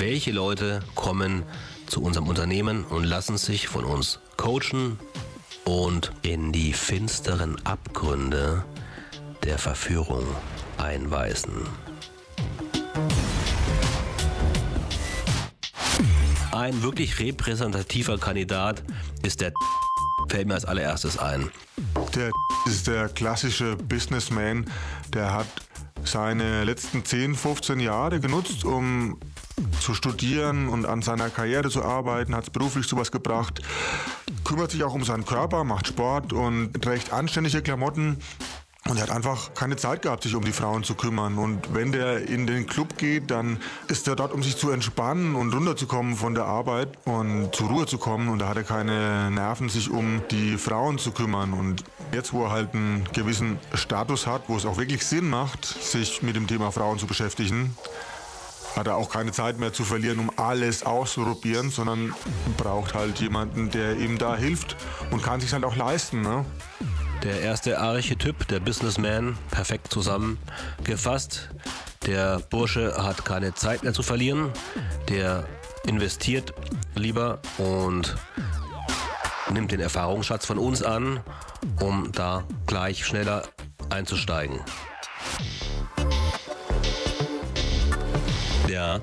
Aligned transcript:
welche 0.00 0.32
Leute 0.32 0.80
kommen 0.94 1.44
zu 1.86 2.02
unserem 2.02 2.26
Unternehmen 2.26 2.84
und 2.84 3.04
lassen 3.04 3.36
sich 3.36 3.68
von 3.68 3.84
uns 3.84 4.18
coachen 4.38 4.98
und 5.66 6.10
in 6.22 6.52
die 6.52 6.72
finsteren 6.72 7.64
Abgründe 7.66 8.64
der 9.44 9.58
Verführung 9.58 10.26
einweisen. 10.78 11.52
Ein 16.50 16.82
wirklich 16.82 17.20
repräsentativer 17.20 18.16
Kandidat 18.16 18.82
ist 19.22 19.42
der 19.42 19.52
fällt 20.28 20.48
mir 20.48 20.54
als 20.54 20.64
allererstes 20.64 21.18
ein. 21.18 21.50
Der 22.14 22.30
ist 22.66 22.86
der 22.86 23.10
klassische 23.10 23.76
Businessman, 23.76 24.64
der 25.12 25.34
hat 25.34 25.48
seine 26.04 26.64
letzten 26.64 27.04
10, 27.04 27.34
15 27.34 27.80
Jahre 27.80 28.18
genutzt, 28.18 28.64
um 28.64 29.18
zu 29.80 29.94
studieren 29.94 30.68
und 30.68 30.86
an 30.86 31.02
seiner 31.02 31.30
Karriere 31.30 31.70
zu 31.70 31.82
arbeiten, 31.82 32.34
hat 32.34 32.44
es 32.44 32.50
beruflich 32.50 32.86
sowas 32.86 33.12
gebracht, 33.12 33.60
kümmert 34.44 34.70
sich 34.70 34.84
auch 34.84 34.94
um 34.94 35.04
seinen 35.04 35.24
Körper, 35.24 35.64
macht 35.64 35.86
Sport 35.86 36.32
und 36.32 36.80
trägt 36.82 37.12
anständige 37.12 37.62
Klamotten, 37.62 38.18
und 38.88 38.96
er 38.96 39.02
hat 39.04 39.10
einfach 39.10 39.52
keine 39.54 39.76
Zeit 39.76 40.02
gehabt, 40.02 40.22
sich 40.22 40.34
um 40.34 40.42
die 40.42 40.52
Frauen 40.52 40.82
zu 40.82 40.94
kümmern. 40.94 41.38
Und 41.38 41.74
wenn 41.74 41.92
der 41.92 42.28
in 42.28 42.46
den 42.46 42.66
Club 42.66 42.96
geht, 42.96 43.30
dann 43.30 43.58
ist 43.88 44.08
er 44.08 44.16
dort, 44.16 44.32
um 44.32 44.42
sich 44.42 44.56
zu 44.56 44.70
entspannen 44.70 45.36
und 45.36 45.54
runterzukommen 45.54 46.16
von 46.16 46.34
der 46.34 46.46
Arbeit 46.46 46.88
und 47.04 47.54
zur 47.54 47.68
Ruhe 47.68 47.86
zu 47.86 47.98
kommen. 47.98 48.28
Und 48.28 48.38
da 48.38 48.48
hat 48.48 48.56
er 48.56 48.64
keine 48.64 49.30
Nerven, 49.30 49.68
sich 49.68 49.90
um 49.90 50.22
die 50.30 50.56
Frauen 50.56 50.98
zu 50.98 51.12
kümmern. 51.12 51.52
Und 51.52 51.84
jetzt, 52.12 52.32
wo 52.32 52.44
er 52.44 52.50
halt 52.50 52.74
einen 52.74 53.06
gewissen 53.12 53.58
Status 53.74 54.26
hat, 54.26 54.48
wo 54.48 54.56
es 54.56 54.64
auch 54.64 54.78
wirklich 54.78 55.06
Sinn 55.06 55.28
macht, 55.28 55.64
sich 55.66 56.22
mit 56.22 56.34
dem 56.34 56.46
Thema 56.46 56.72
Frauen 56.72 56.98
zu 56.98 57.06
beschäftigen, 57.06 57.76
hat 58.76 58.86
er 58.86 58.96
auch 58.96 59.10
keine 59.10 59.32
Zeit 59.32 59.58
mehr 59.58 59.72
zu 59.72 59.84
verlieren, 59.84 60.18
um 60.18 60.30
alles 60.36 60.84
auszuprobieren, 60.84 61.70
sondern 61.70 62.14
braucht 62.56 62.94
halt 62.94 63.18
jemanden, 63.20 63.70
der 63.70 63.96
ihm 63.96 64.18
da 64.18 64.36
hilft 64.36 64.76
und 65.10 65.22
kann 65.22 65.40
sich 65.40 65.52
halt 65.52 65.64
auch 65.64 65.76
leisten. 65.76 66.22
Ne? 66.22 66.44
Der 67.22 67.40
erste 67.40 67.78
Archetyp, 67.78 68.48
der 68.48 68.60
Businessman, 68.60 69.36
perfekt 69.50 69.92
zusammengefasst. 69.92 71.50
Der 72.06 72.38
Bursche 72.38 72.94
hat 72.96 73.24
keine 73.24 73.54
Zeit 73.54 73.82
mehr 73.82 73.92
zu 73.92 74.02
verlieren. 74.02 74.50
Der 75.08 75.46
investiert 75.86 76.54
lieber 76.94 77.40
und 77.58 78.16
nimmt 79.52 79.72
den 79.72 79.80
Erfahrungsschatz 79.80 80.46
von 80.46 80.58
uns 80.58 80.82
an, 80.82 81.20
um 81.80 82.10
da 82.12 82.44
gleich 82.66 83.04
schneller 83.04 83.42
einzusteigen. 83.90 84.60
Ja, 88.70 89.00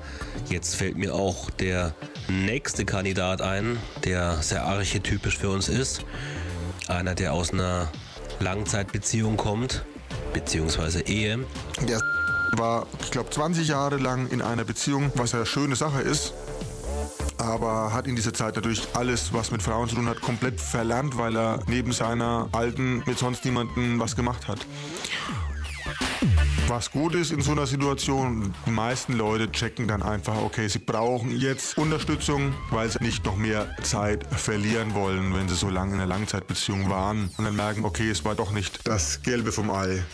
jetzt 0.48 0.76
fällt 0.76 0.96
mir 0.96 1.14
auch 1.14 1.50
der 1.50 1.94
nächste 2.26 2.86
Kandidat 2.86 3.42
ein, 3.42 3.78
der 4.02 4.40
sehr 4.40 4.64
archetypisch 4.64 5.36
für 5.36 5.50
uns 5.50 5.68
ist. 5.68 6.06
Einer, 6.86 7.14
der 7.14 7.34
aus 7.34 7.52
einer 7.52 7.92
Langzeitbeziehung 8.40 9.36
kommt, 9.36 9.84
beziehungsweise 10.32 11.02
Ehe. 11.02 11.40
Der 11.86 12.00
war, 12.56 12.86
ich 13.02 13.10
glaube, 13.10 13.28
20 13.28 13.68
Jahre 13.68 13.98
lang 13.98 14.30
in 14.30 14.40
einer 14.40 14.64
Beziehung, 14.64 15.12
was 15.16 15.32
ja 15.32 15.40
eine 15.40 15.46
schöne 15.46 15.76
Sache 15.76 16.00
ist. 16.00 16.32
Aber 17.36 17.92
hat 17.92 18.06
in 18.06 18.16
dieser 18.16 18.32
Zeit 18.32 18.56
natürlich 18.56 18.88
alles, 18.94 19.34
was 19.34 19.50
mit 19.50 19.62
Frauen 19.62 19.86
zu 19.86 19.96
tun 19.96 20.08
hat, 20.08 20.22
komplett 20.22 20.62
verlernt, 20.62 21.18
weil 21.18 21.36
er 21.36 21.60
neben 21.66 21.92
seiner 21.92 22.48
alten 22.52 23.02
mit 23.04 23.18
sonst 23.18 23.44
niemandem 23.44 24.00
was 24.00 24.16
gemacht 24.16 24.48
hat. 24.48 24.60
Was 26.68 26.90
gut 26.90 27.14
ist 27.14 27.32
in 27.32 27.40
so 27.40 27.52
einer 27.52 27.66
Situation, 27.66 28.54
die 28.66 28.70
meisten 28.70 29.14
Leute 29.14 29.50
checken 29.50 29.88
dann 29.88 30.02
einfach, 30.02 30.36
okay, 30.42 30.68
sie 30.68 30.78
brauchen 30.78 31.30
jetzt 31.30 31.78
Unterstützung, 31.78 32.54
weil 32.70 32.90
sie 32.90 33.02
nicht 33.02 33.24
noch 33.24 33.36
mehr 33.36 33.74
Zeit 33.82 34.26
verlieren 34.26 34.92
wollen, 34.92 35.34
wenn 35.34 35.48
sie 35.48 35.54
so 35.54 35.70
lange 35.70 35.94
in 35.94 36.00
einer 36.00 36.06
Langzeitbeziehung 36.06 36.90
waren 36.90 37.30
und 37.38 37.44
dann 37.46 37.56
merken, 37.56 37.86
okay, 37.86 38.10
es 38.10 38.22
war 38.26 38.34
doch 38.34 38.52
nicht 38.52 38.86
das 38.86 39.22
Gelbe 39.22 39.50
vom 39.50 39.70
Ei. 39.70 40.04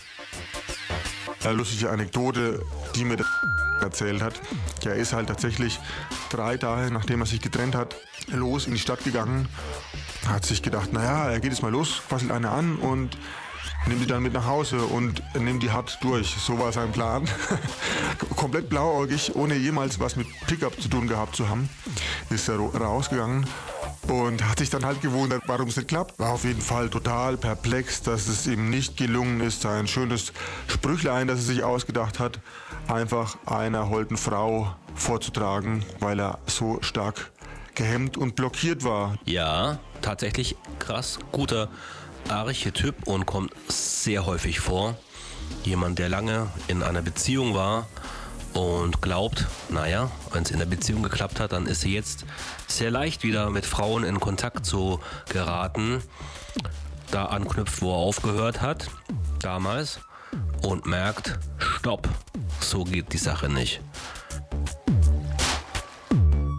Eine 1.42 1.54
lustige 1.54 1.90
Anekdote, 1.90 2.62
die 2.94 3.04
mir 3.04 3.16
der 3.16 3.26
erzählt 3.80 4.22
hat. 4.22 4.40
Er 4.84 4.94
ist 4.94 5.12
halt 5.12 5.26
tatsächlich 5.26 5.80
drei 6.30 6.56
Tage, 6.56 6.92
nachdem 6.92 7.20
er 7.20 7.26
sich 7.26 7.40
getrennt 7.40 7.74
hat, 7.74 7.96
los 8.28 8.68
in 8.68 8.74
die 8.74 8.78
Stadt 8.78 9.02
gegangen. 9.02 9.48
Hat 10.28 10.46
sich 10.46 10.62
gedacht, 10.62 10.92
naja, 10.92 11.30
er 11.30 11.40
geht 11.40 11.50
jetzt 11.50 11.62
mal 11.62 11.72
los, 11.72 12.00
quasselt 12.08 12.30
eine 12.30 12.50
an 12.50 12.76
und 12.76 13.18
nimmt 13.86 14.00
die 14.00 14.06
dann 14.06 14.22
mit 14.22 14.32
nach 14.32 14.46
Hause 14.46 14.78
und 14.78 15.22
nimmt 15.34 15.62
die 15.62 15.70
hart 15.70 15.98
durch. 16.02 16.34
So 16.38 16.58
war 16.58 16.72
sein 16.72 16.92
Plan. 16.92 17.28
Komplett 18.36 18.68
blauäugig, 18.68 19.34
ohne 19.34 19.54
jemals 19.54 20.00
was 20.00 20.16
mit 20.16 20.26
Pickup 20.46 20.80
zu 20.80 20.88
tun 20.88 21.08
gehabt 21.08 21.36
zu 21.36 21.48
haben, 21.48 21.68
ist 22.30 22.48
er 22.48 22.58
rausgegangen 22.58 23.46
und 24.08 24.48
hat 24.48 24.58
sich 24.58 24.70
dann 24.70 24.84
halt 24.84 25.00
gewundert, 25.00 25.42
warum 25.46 25.68
es 25.68 25.76
nicht 25.76 25.88
klappt. 25.88 26.18
War 26.18 26.32
auf 26.32 26.44
jeden 26.44 26.60
Fall 26.60 26.88
total 26.88 27.36
perplex, 27.36 28.02
dass 28.02 28.28
es 28.28 28.46
ihm 28.46 28.70
nicht 28.70 28.96
gelungen 28.96 29.40
ist, 29.40 29.62
sein 29.62 29.86
schönes 29.86 30.32
Sprüchlein, 30.68 31.28
das 31.28 31.38
er 31.40 31.44
sich 31.44 31.64
ausgedacht 31.64 32.18
hat, 32.18 32.40
einfach 32.88 33.36
einer 33.46 33.88
holden 33.88 34.16
Frau 34.16 34.74
vorzutragen, 34.94 35.84
weil 36.00 36.20
er 36.20 36.38
so 36.46 36.78
stark 36.82 37.32
gehemmt 37.74 38.16
und 38.16 38.36
blockiert 38.36 38.84
war. 38.84 39.16
Ja, 39.24 39.78
tatsächlich 40.00 40.56
krass 40.78 41.18
guter 41.32 41.68
Archetyp 42.28 43.06
und 43.06 43.26
kommt 43.26 43.52
sehr 43.68 44.26
häufig 44.26 44.60
vor. 44.60 44.96
Jemand, 45.64 45.98
der 45.98 46.08
lange 46.08 46.48
in 46.68 46.82
einer 46.82 47.02
Beziehung 47.02 47.54
war 47.54 47.86
und 48.54 49.02
glaubt, 49.02 49.46
naja, 49.68 50.10
wenn 50.32 50.42
es 50.42 50.50
in 50.50 50.58
der 50.58 50.66
Beziehung 50.66 51.02
geklappt 51.02 51.40
hat, 51.40 51.52
dann 51.52 51.66
ist 51.66 51.82
sie 51.82 51.92
jetzt 51.92 52.24
sehr 52.66 52.90
leicht 52.90 53.22
wieder 53.22 53.50
mit 53.50 53.66
Frauen 53.66 54.04
in 54.04 54.20
Kontakt 54.20 54.64
zu 54.64 55.00
geraten. 55.28 56.02
Da 57.10 57.26
anknüpft, 57.26 57.82
wo 57.82 57.92
er 57.92 57.98
aufgehört 57.98 58.62
hat, 58.62 58.88
damals, 59.40 60.00
und 60.62 60.86
merkt, 60.86 61.38
stopp, 61.58 62.08
so 62.60 62.84
geht 62.84 63.12
die 63.12 63.18
Sache 63.18 63.48
nicht. 63.48 63.80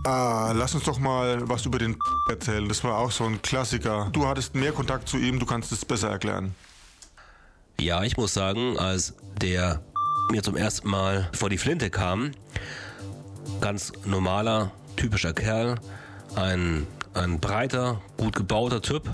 Ah, 0.06 0.52
lass 0.56 0.76
uns 0.76 0.84
doch 0.84 1.00
mal 1.00 1.50
was 1.50 1.66
über 1.66 1.80
den 1.80 1.98
erzählen. 2.30 2.70
Das 2.70 2.84
war 2.84 3.00
auch 3.00 3.10
so 3.10 3.24
ein 3.24 3.42
Klassiker. 3.42 4.10
Du 4.12 4.28
hattest 4.28 4.54
mehr 4.54 4.72
Kontakt 4.72 5.10
zu 5.10 5.18
ihm, 5.18 5.40
du 5.40 5.48
kannst 5.48 5.72
es 5.72 5.84
besser 5.84 6.12
erklären. 6.12 6.54
Ja, 7.80 8.04
ich 8.04 8.16
muss 8.16 8.36
sagen, 8.36 8.78
als 8.78 9.16
der 9.42 9.82
mir 10.32 10.44
zum 10.44 10.56
ersten 10.56 10.90
Mal 10.90 11.28
vor 11.34 11.50
die 11.50 11.58
Flinte 11.58 11.90
kam, 11.90 12.34
ganz 13.62 13.94
normaler, 14.06 14.72
typischer 14.96 15.34
Kerl, 15.34 15.80
ein, 16.36 16.86
ein 17.16 17.40
breiter, 17.40 18.00
gut 18.16 18.36
gebauter 18.36 18.84
Typ 18.84 19.10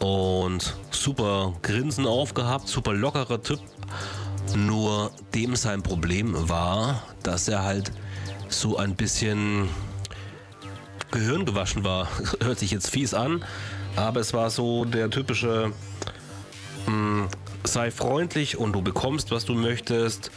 und 0.00 0.76
super 0.90 1.54
Grinsen 1.62 2.06
aufgehabt, 2.06 2.68
super 2.68 2.92
lockerer 2.92 3.42
Typ. 3.42 3.60
Nur 4.54 5.12
dem 5.34 5.56
sein 5.56 5.82
Problem 5.82 6.50
war, 6.50 7.04
dass 7.22 7.48
er 7.48 7.62
halt 7.62 7.90
so 8.50 8.76
ein 8.76 8.96
bisschen 8.96 9.70
Gehirn 11.10 11.44
gewaschen 11.44 11.84
war. 11.84 12.08
Hört 12.42 12.58
sich 12.58 12.70
jetzt 12.70 12.90
fies 12.90 13.14
an, 13.14 13.44
aber 13.96 14.20
es 14.20 14.32
war 14.32 14.50
so 14.50 14.84
der 14.84 15.10
typische, 15.10 15.72
mh, 16.86 16.92
hm, 16.92 17.28
sei 17.64 17.90
freundlich 17.90 18.56
und 18.56 18.72
du 18.72 18.82
bekommst, 18.82 19.30
was 19.30 19.44
du 19.44 19.54
möchtest. 19.54 20.30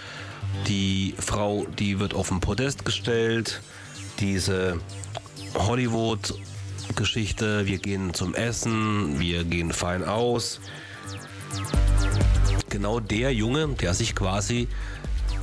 Die 0.68 1.16
Frau, 1.18 1.66
die 1.80 2.00
wird 2.00 2.14
auf 2.14 2.30
den 2.30 2.40
Podest 2.40 2.86
gestellt. 2.86 3.62
Diese 4.20 4.80
Hollywood-Geschichte, 5.56 7.66
wir 7.66 7.78
gehen 7.80 8.14
zum 8.14 8.36
Essen, 8.36 9.20
wir 9.20 9.44
gehen 9.44 9.72
fein 9.72 10.04
aus. 10.04 10.60
Genau 12.70 13.00
der 13.00 13.34
Junge, 13.34 13.70
der 13.70 13.94
sich 13.94 14.16
quasi 14.16 14.68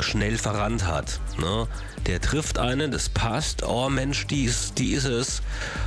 schnell 0.02 0.38
verrannt 0.38 0.86
hat. 0.86 1.20
Ne? 1.38 1.66
Der 2.06 2.20
trifft 2.20 2.58
einen, 2.58 2.90
das 2.90 3.08
passt. 3.08 3.62
Oh 3.62 3.88
Mensch, 3.88 4.26
die 4.26 4.44
ist, 4.44 4.78
die 4.78 4.92
ist 4.92 5.04
es. 5.04 5.42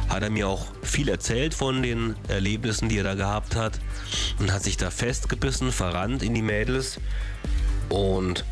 Hat 0.10 0.24
er 0.24 0.30
mir 0.30 0.48
auch 0.48 0.68
viel 0.82 1.10
erzählt 1.10 1.54
von 1.54 1.82
den 1.82 2.16
Erlebnissen, 2.28 2.90
die 2.90 2.98
er 2.98 3.04
da 3.04 3.16
gehabt 3.16 3.56
hat. 3.56 3.80
Und 4.40 4.52
hat 4.52 4.64
sich 4.64 4.78
da 4.78 4.92
festgebissen, 4.92 5.72
verrannt 5.72 6.24
in 6.24 6.34
die 6.34 6.42
Mädels. 6.42 7.00
Und 7.90 8.46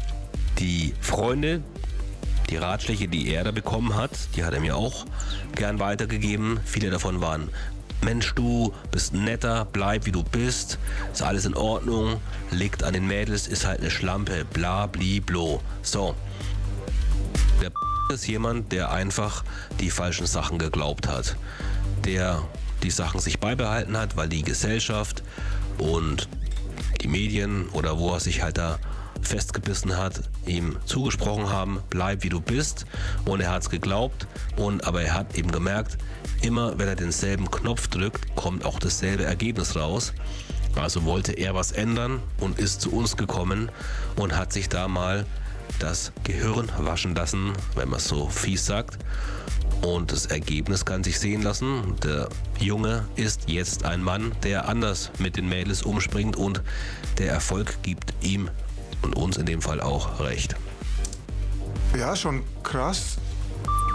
die 0.59 0.93
Freunde, 1.01 1.63
die 2.49 2.57
Ratschläge, 2.57 3.07
die 3.07 3.33
er 3.33 3.43
da 3.43 3.51
bekommen 3.51 3.95
hat, 3.95 4.11
die 4.35 4.43
hat 4.43 4.53
er 4.53 4.59
mir 4.59 4.75
auch 4.75 5.05
gern 5.55 5.79
weitergegeben. 5.79 6.59
Viele 6.65 6.89
davon 6.89 7.21
waren 7.21 7.49
Mensch, 8.03 8.33
du 8.33 8.73
bist 8.91 9.13
netter, 9.13 9.67
bleib 9.71 10.05
wie 10.05 10.11
du 10.11 10.23
bist, 10.23 10.79
ist 11.11 11.21
alles 11.21 11.45
in 11.45 11.55
Ordnung, 11.55 12.19
liegt 12.49 12.83
an 12.83 12.93
den 12.93 13.07
Mädels, 13.07 13.47
ist 13.47 13.65
halt 13.65 13.79
eine 13.79 13.91
Schlampe, 13.91 14.45
bla, 14.45 14.87
bli, 14.87 15.19
blo. 15.19 15.61
So. 15.83 16.15
Der 17.61 17.71
ist 18.13 18.27
jemand, 18.27 18.71
der 18.71 18.91
einfach 18.91 19.43
die 19.79 19.91
falschen 19.91 20.25
Sachen 20.25 20.57
geglaubt 20.57 21.07
hat. 21.07 21.35
Der 22.05 22.41
die 22.83 22.91
Sachen 22.91 23.19
sich 23.19 23.39
beibehalten 23.39 23.97
hat, 23.97 24.17
weil 24.17 24.27
die 24.27 24.41
Gesellschaft 24.41 25.23
und 25.77 26.27
die 27.01 27.07
Medien 27.07 27.67
oder 27.69 27.99
wo 27.99 28.13
er 28.13 28.19
sich 28.19 28.41
halt 28.41 28.57
da 28.57 28.79
festgebissen 29.21 29.97
hat, 29.97 30.21
ihm 30.45 30.77
zugesprochen 30.85 31.49
haben, 31.49 31.79
bleib 31.89 32.23
wie 32.23 32.29
du 32.29 32.41
bist. 32.41 32.85
Und 33.25 33.41
er 33.41 33.51
hat 33.51 33.63
es 33.63 33.69
geglaubt. 33.69 34.27
Und, 34.57 34.85
aber 34.85 35.01
er 35.01 35.13
hat 35.13 35.37
eben 35.37 35.51
gemerkt, 35.51 35.97
immer 36.41 36.77
wenn 36.77 36.87
er 36.87 36.95
denselben 36.95 37.49
Knopf 37.49 37.87
drückt, 37.87 38.35
kommt 38.35 38.65
auch 38.65 38.79
dasselbe 38.79 39.23
Ergebnis 39.23 39.75
raus. 39.75 40.13
Also 40.75 41.03
wollte 41.03 41.33
er 41.33 41.53
was 41.53 41.71
ändern 41.71 42.21
und 42.39 42.57
ist 42.57 42.81
zu 42.81 42.91
uns 42.91 43.17
gekommen 43.17 43.69
und 44.15 44.37
hat 44.37 44.53
sich 44.53 44.69
da 44.69 44.87
mal 44.87 45.25
das 45.79 46.11
Gehirn 46.23 46.71
waschen 46.77 47.15
lassen, 47.15 47.53
wenn 47.75 47.89
man 47.89 47.99
es 47.99 48.07
so 48.07 48.27
fies 48.27 48.65
sagt. 48.65 48.97
Und 49.81 50.11
das 50.11 50.27
Ergebnis 50.27 50.85
kann 50.85 51.03
sich 51.03 51.19
sehen 51.19 51.41
lassen. 51.41 51.95
Der 52.03 52.29
Junge 52.59 53.05
ist 53.15 53.49
jetzt 53.49 53.83
ein 53.83 54.03
Mann, 54.03 54.31
der 54.43 54.69
anders 54.69 55.11
mit 55.17 55.37
den 55.37 55.49
Mädels 55.49 55.81
umspringt 55.81 56.35
und 56.35 56.61
der 57.17 57.31
Erfolg 57.31 57.81
gibt 57.81 58.13
ihm 58.21 58.49
und 59.01 59.15
uns 59.15 59.37
in 59.37 59.45
dem 59.45 59.61
Fall 59.61 59.81
auch 59.81 60.19
recht. 60.19 60.55
Ja, 61.97 62.15
schon 62.15 62.43
krass. 62.63 63.17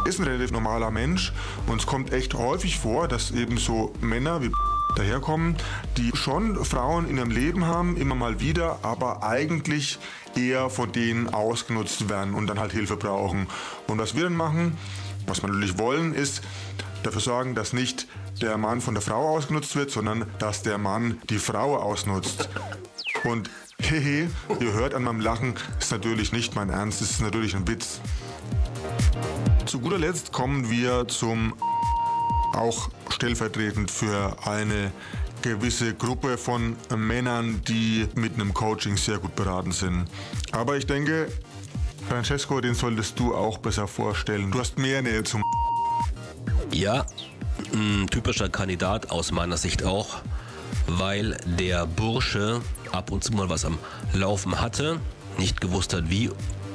Ist 0.05 0.21
ein 0.21 0.25
relativ 0.25 0.53
normaler 0.53 0.91
Mensch 0.91 1.33
und 1.67 1.81
es 1.81 1.87
kommt 1.87 2.13
echt 2.13 2.35
häufig 2.35 2.79
vor, 2.79 3.09
dass 3.09 3.33
eben 3.33 3.59
so 3.59 3.93
Männer 4.01 4.43
wie 4.43 4.53
daherkommen, 4.97 5.57
die 5.97 6.13
schon 6.15 6.65
Frauen 6.65 7.09
in 7.09 7.19
ihrem 7.19 7.31
Leben 7.31 7.67
haben, 7.67 7.97
immer 7.97 8.15
mal 8.15 8.41
wieder, 8.41 8.79
aber 8.83 9.23
eigentlich 9.23 9.99
eher 10.37 10.71
von 10.71 10.93
denen 10.93 11.29
ausgenutzt 11.33 12.09
werden 12.09 12.35
und 12.35 12.47
dann 12.47 12.59
halt 12.59 12.73
Hilfe 12.73 12.97
brauchen. 12.97 13.47
Und 13.87 13.99
was 13.99 14.15
wir 14.15 14.25
dann 14.25 14.37
machen, 14.37 14.77
was 15.27 15.43
wir 15.43 15.49
natürlich 15.49 15.79
wollen, 15.79 16.15
ist 16.15 16.43
dafür 17.03 17.21
sorgen, 17.21 17.55
dass 17.55 17.73
nicht 17.73 18.07
der 18.41 18.59
Mann 18.59 18.81
von 18.81 18.95
der 18.95 19.03
Frau 19.03 19.37
ausgenutzt 19.37 19.77
wird, 19.77 19.91
sondern 19.91 20.27
dass 20.39 20.63
der 20.63 20.79
Mann 20.79 21.21
die 21.31 21.39
Frau 21.39 21.77
ausnutzt. 21.77 22.49
Und 23.25 23.51
hehe, 23.81 24.31
ihr 24.61 24.73
hört 24.73 24.95
an 24.95 25.05
meinem 25.05 25.21
Lachen, 25.21 25.55
ist 25.79 25.91
natürlich 25.91 26.33
nicht 26.33 26.55
mein 26.55 26.71
Ernst, 26.71 27.03
ist 27.03 27.21
natürlich 27.21 27.55
ein 27.55 27.67
Witz. 27.69 28.01
Zu 29.65 29.81
guter 29.81 29.99
Letzt 29.99 30.33
kommen 30.33 30.71
wir 30.71 31.09
zum 31.09 31.55
auch 32.55 32.89
stellvertretend 33.11 33.91
für 33.91 34.37
eine 34.47 34.93
gewisse 35.43 35.95
Gruppe 35.95 36.39
von 36.39 36.77
Männern, 36.97 37.63
die 37.69 38.09
mit 38.15 38.35
einem 38.35 38.55
Coaching 38.55 38.97
sehr 38.97 39.19
gut 39.19 39.37
beraten 39.37 39.73
sind. 39.73 40.07
Aber 40.53 40.77
ich 40.77 40.87
denke, 40.87 41.29
Francesco, 42.09 42.61
den 42.61 42.75
solltest 42.75 43.19
du 43.19 43.35
auch 43.35 43.59
besser 43.59 43.87
vorstellen. 43.87 44.51
Du 44.51 44.59
hast 44.59 44.79
mehr 44.79 45.03
Nähe 45.03 45.23
zum. 45.25 45.43
Ja, 46.73 47.07
ein 47.73 48.07
typischer 48.11 48.49
Kandidat 48.49 49.11
aus 49.11 49.33
meiner 49.33 49.57
Sicht 49.57 49.85
auch, 49.85 50.23
weil 50.87 51.37
der 51.45 51.87
Bursche 51.87 52.61
ab 52.93 53.11
und 53.11 53.25
zu 53.25 53.33
mal 53.33 53.49
was 53.49 53.65
am 53.65 53.79
Laufen 54.13 54.61
hatte, 54.61 55.01
nicht 55.39 55.61
gewusst 55.61 55.95
hat, 55.95 56.11
wie 56.11 56.31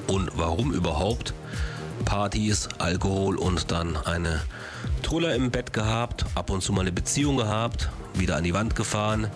und 0.08 0.32
warum 0.36 0.74
überhaupt. 0.74 1.34
Partys, 2.06 2.68
Alkohol 2.80 3.38
und 3.38 3.72
dann 3.72 3.96
eine 3.96 4.42
Truller 5.04 5.36
im 5.36 5.52
Bett 5.52 5.74
gehabt, 5.74 6.26
ab 6.36 6.50
und 6.50 6.62
zu 6.62 6.74
mal 6.74 6.82
eine 6.82 6.92
Beziehung 6.92 7.38
gehabt, 7.38 7.90
wieder 8.14 8.36
an 8.36 8.44
die 8.44 8.54
Wand 8.54 8.76
gefahren, 8.76 9.28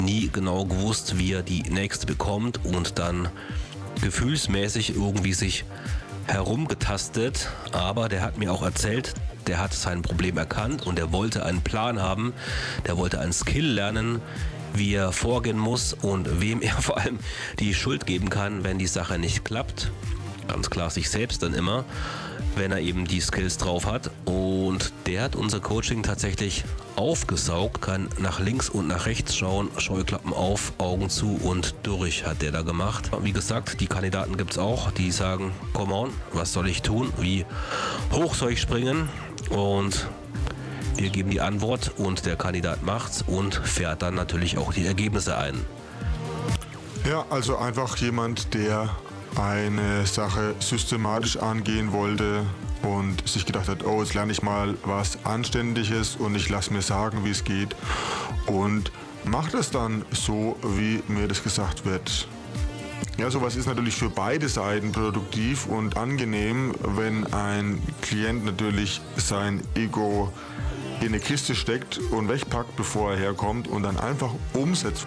nie 0.00 0.28
genau 0.32 0.64
gewusst, 0.64 1.18
wie 1.18 1.32
er 1.32 1.42
die 1.42 1.62
nächste 1.62 2.06
bekommt 2.06 2.64
und 2.64 2.98
dann 2.98 3.28
gefühlsmäßig 4.02 4.94
irgendwie 4.94 5.32
sich 5.32 5.64
herumgetastet. 6.26 7.50
Aber 7.72 8.08
der 8.08 8.22
hat 8.22 8.38
mir 8.38 8.52
auch 8.52 8.62
erzählt, 8.62 9.14
der 9.46 9.58
hat 9.58 9.74
sein 9.74 10.02
Problem 10.02 10.36
erkannt 10.38 10.86
und 10.86 10.98
er 10.98 11.12
wollte 11.12 11.44
einen 11.44 11.62
Plan 11.62 12.00
haben, 12.00 12.32
der 12.86 12.96
wollte 12.96 13.20
einen 13.20 13.32
Skill 13.32 13.66
lernen, 13.66 14.20
wie 14.74 14.94
er 14.94 15.12
vorgehen 15.12 15.58
muss 15.58 15.92
und 15.92 16.40
wem 16.40 16.62
er 16.62 16.74
vor 16.80 16.98
allem 16.98 17.18
die 17.58 17.74
Schuld 17.74 18.06
geben 18.06 18.30
kann, 18.30 18.64
wenn 18.64 18.78
die 18.78 18.86
Sache 18.86 19.18
nicht 19.18 19.44
klappt. 19.44 19.90
Ganz 20.48 20.70
klar 20.70 20.90
sich 20.90 21.10
selbst 21.10 21.42
dann 21.42 21.54
immer 21.54 21.84
wenn 22.56 22.72
er 22.72 22.80
eben 22.80 23.06
die 23.06 23.20
Skills 23.20 23.58
drauf 23.58 23.86
hat. 23.86 24.10
Und 24.24 24.92
der 25.06 25.22
hat 25.22 25.36
unser 25.36 25.60
Coaching 25.60 26.02
tatsächlich 26.02 26.64
aufgesaugt, 26.96 27.82
kann 27.82 28.08
nach 28.18 28.40
links 28.40 28.68
und 28.68 28.88
nach 28.88 29.06
rechts 29.06 29.36
schauen, 29.36 29.68
Scheuklappen 29.78 30.32
auf, 30.32 30.72
Augen 30.78 31.10
zu 31.10 31.38
und 31.42 31.74
durch 31.82 32.26
hat 32.26 32.42
der 32.42 32.52
da 32.52 32.62
gemacht. 32.62 33.10
Wie 33.22 33.32
gesagt, 33.32 33.80
die 33.80 33.86
Kandidaten 33.86 34.36
gibt 34.36 34.52
es 34.52 34.58
auch, 34.58 34.90
die 34.90 35.10
sagen, 35.10 35.52
come 35.72 35.94
on, 35.94 36.10
was 36.32 36.52
soll 36.52 36.68
ich 36.68 36.82
tun? 36.82 37.12
Wie 37.18 37.44
hoch 38.12 38.34
soll 38.34 38.52
ich 38.52 38.60
springen? 38.60 39.08
Und 39.50 40.08
wir 40.96 41.10
geben 41.10 41.30
die 41.30 41.40
Antwort 41.40 41.92
und 41.98 42.24
der 42.24 42.36
Kandidat 42.36 42.82
macht's 42.82 43.22
und 43.26 43.54
fährt 43.54 44.02
dann 44.02 44.14
natürlich 44.14 44.56
auch 44.56 44.72
die 44.72 44.86
Ergebnisse 44.86 45.36
ein. 45.36 45.54
Ja, 47.08 47.24
also 47.30 47.56
einfach 47.58 47.96
jemand, 47.98 48.54
der 48.54 48.90
eine 49.34 50.06
Sache 50.06 50.54
systematisch 50.60 51.36
angehen 51.36 51.92
wollte 51.92 52.44
und 52.82 53.26
sich 53.28 53.44
gedacht 53.44 53.68
hat, 53.68 53.84
oh, 53.84 54.00
jetzt 54.00 54.14
lerne 54.14 54.32
ich 54.32 54.42
mal 54.42 54.76
was 54.84 55.18
Anständiges 55.24 56.16
und 56.16 56.34
ich 56.34 56.48
lasse 56.48 56.72
mir 56.72 56.82
sagen, 56.82 57.24
wie 57.24 57.30
es 57.30 57.44
geht 57.44 57.74
und 58.46 58.92
macht 59.24 59.54
es 59.54 59.70
dann 59.70 60.04
so, 60.12 60.56
wie 60.62 61.02
mir 61.08 61.28
das 61.28 61.42
gesagt 61.42 61.84
wird. 61.84 62.28
Ja, 63.18 63.30
sowas 63.30 63.56
ist 63.56 63.66
natürlich 63.66 63.96
für 63.96 64.10
beide 64.10 64.48
Seiten 64.48 64.92
produktiv 64.92 65.66
und 65.66 65.96
angenehm, 65.96 66.74
wenn 66.80 67.32
ein 67.32 67.82
Klient 68.02 68.44
natürlich 68.44 69.00
sein 69.16 69.62
Ego 69.74 70.32
in 71.00 71.08
eine 71.08 71.20
Kiste 71.20 71.54
steckt 71.54 71.98
und 72.10 72.28
wegpackt, 72.28 72.76
bevor 72.76 73.12
er 73.12 73.18
herkommt 73.18 73.68
und 73.68 73.82
dann 73.84 73.98
einfach 73.98 74.32
umsetzt. 74.52 75.06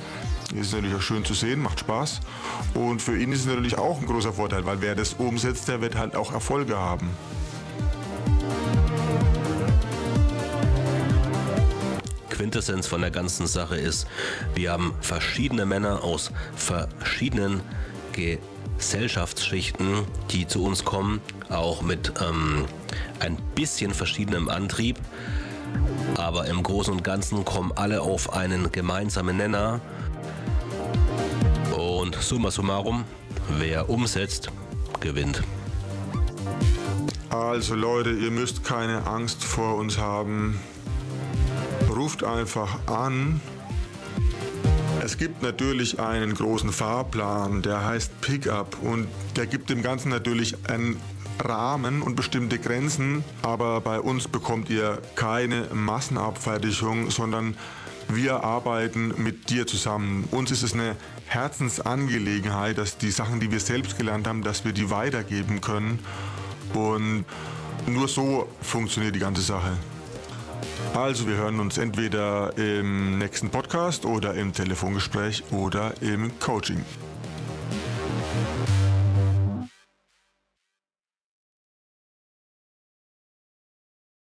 Ist 0.55 0.73
natürlich 0.73 0.95
auch 0.95 1.01
schön 1.01 1.23
zu 1.23 1.35
sehen, 1.35 1.61
macht 1.61 1.79
Spaß. 1.81 2.21
Und 2.73 3.01
für 3.01 3.17
ihn 3.17 3.31
ist 3.31 3.41
es 3.41 3.45
natürlich 3.45 3.77
auch 3.77 3.99
ein 3.99 4.07
großer 4.07 4.33
Vorteil, 4.33 4.65
weil 4.65 4.81
wer 4.81 4.95
das 4.95 5.13
umsetzt, 5.13 5.67
der 5.67 5.81
wird 5.81 5.95
halt 5.95 6.15
auch 6.15 6.33
Erfolge 6.33 6.75
haben. 6.75 7.09
Quintessenz 12.29 12.87
von 12.87 13.01
der 13.01 13.11
ganzen 13.11 13.45
Sache 13.45 13.75
ist, 13.75 14.07
wir 14.55 14.71
haben 14.71 14.95
verschiedene 15.01 15.65
Männer 15.65 16.03
aus 16.03 16.31
verschiedenen 16.55 17.61
Gesellschaftsschichten, 18.13 20.05
die 20.31 20.47
zu 20.47 20.63
uns 20.63 20.83
kommen, 20.83 21.21
auch 21.49 21.81
mit 21.83 22.13
ähm, 22.21 22.65
ein 23.19 23.37
bisschen 23.53 23.93
verschiedenem 23.93 24.49
Antrieb. 24.49 24.97
Aber 26.15 26.45
im 26.47 26.63
Großen 26.63 26.93
und 26.93 27.03
Ganzen 27.03 27.45
kommen 27.45 27.71
alle 27.75 28.01
auf 28.01 28.33
einen 28.33 28.71
gemeinsamen 28.71 29.37
Nenner 29.37 29.79
summa 32.21 32.51
summarum, 32.51 33.05
wer 33.57 33.89
umsetzt, 33.89 34.51
gewinnt. 34.99 35.43
Also 37.29 37.75
Leute, 37.75 38.11
ihr 38.11 38.31
müsst 38.31 38.63
keine 38.63 39.05
Angst 39.05 39.43
vor 39.43 39.75
uns 39.75 39.97
haben. 39.97 40.59
Ruft 41.89 42.23
einfach 42.23 42.79
an. 42.87 43.41
Es 45.03 45.17
gibt 45.17 45.41
natürlich 45.41 45.99
einen 45.99 46.33
großen 46.33 46.71
Fahrplan, 46.71 47.61
der 47.61 47.85
heißt 47.85 48.21
Pickup 48.21 48.77
und 48.81 49.07
der 49.35 49.45
gibt 49.45 49.69
dem 49.69 49.81
Ganzen 49.81 50.09
natürlich 50.09 50.55
einen 50.69 50.99
Rahmen 51.39 52.01
und 52.01 52.15
bestimmte 52.15 52.59
Grenzen, 52.59 53.23
aber 53.41 53.79
bei 53.81 53.99
uns 53.99 54.27
bekommt 54.27 54.69
ihr 54.69 55.01
keine 55.15 55.67
Massenabfertigung, 55.73 57.11
sondern 57.11 57.55
wir 58.09 58.43
arbeiten 58.43 59.13
mit 59.17 59.49
dir 59.49 59.67
zusammen. 59.67 60.27
Uns 60.31 60.51
ist 60.51 60.63
es 60.63 60.73
eine 60.73 60.95
Herzensangelegenheit, 61.27 62.77
dass 62.77 62.97
die 62.97 63.11
Sachen, 63.11 63.39
die 63.39 63.51
wir 63.51 63.59
selbst 63.59 63.97
gelernt 63.97 64.27
haben, 64.27 64.43
dass 64.43 64.65
wir 64.65 64.73
die 64.73 64.89
weitergeben 64.89 65.61
können. 65.61 65.99
Und 66.73 67.25
nur 67.87 68.07
so 68.07 68.49
funktioniert 68.61 69.15
die 69.15 69.19
ganze 69.19 69.41
Sache. 69.41 69.77
Also 70.93 71.27
wir 71.27 71.35
hören 71.35 71.59
uns 71.59 71.77
entweder 71.77 72.57
im 72.57 73.19
nächsten 73.19 73.49
Podcast 73.49 74.05
oder 74.05 74.33
im 74.33 74.53
Telefongespräch 74.53 75.43
oder 75.51 75.93
im 76.01 76.39
Coaching. 76.39 76.83